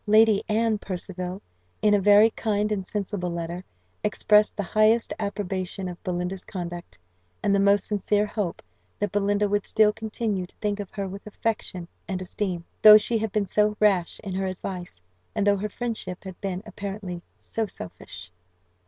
Lady 0.07 0.41
Anne 0.49 0.79
Percival, 0.79 1.39
in 1.83 1.93
a 1.93 2.01
very 2.01 2.31
kind 2.31 2.71
and 2.71 2.83
sensible 2.83 3.29
letter, 3.31 3.63
expressed 4.03 4.57
the 4.57 4.63
highest 4.63 5.13
approbation 5.19 5.87
of 5.87 6.03
Belinda's 6.03 6.43
conduct; 6.43 6.97
and 7.43 7.53
the 7.53 7.59
most 7.59 7.85
sincere 7.85 8.25
hope 8.25 8.63
that 8.97 9.11
Belinda 9.11 9.47
would 9.47 9.63
still 9.63 9.93
continue 9.93 10.47
to 10.47 10.55
think 10.55 10.79
of 10.79 10.89
her 10.89 11.07
with 11.07 11.27
affection 11.27 11.87
and 12.07 12.19
esteem, 12.19 12.65
though 12.81 12.97
she 12.97 13.19
had 13.19 13.31
been 13.31 13.45
so 13.45 13.77
rash 13.79 14.19
in 14.23 14.33
her 14.33 14.47
advice, 14.47 14.99
and 15.35 15.45
though 15.45 15.57
her 15.57 15.69
friendship 15.69 16.23
had 16.23 16.41
been 16.41 16.63
apparently 16.65 17.21
so 17.37 17.67
selfish. 17.67 18.31